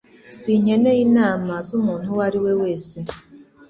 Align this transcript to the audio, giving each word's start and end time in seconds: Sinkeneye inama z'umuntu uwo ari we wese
Sinkeneye 0.39 1.01
inama 1.09 1.53
z'umuntu 1.67 2.05
uwo 2.13 2.21
ari 2.27 2.39
we 2.43 2.53
wese 2.61 2.97